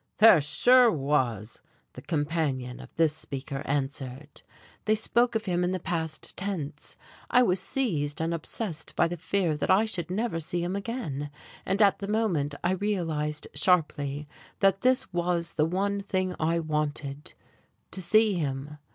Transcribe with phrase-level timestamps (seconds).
[0.17, 1.61] "There sure was,"
[1.93, 4.41] the companion of this speaker answered.
[4.85, 6.95] They spoke of him in the past tense.
[7.29, 11.29] I was seized and obsessed by the fear that I should never see him again,
[11.67, 14.27] and at the same moment I realized sharply
[14.59, 17.35] that this was the one thing I wanted
[17.91, 18.79] to see him.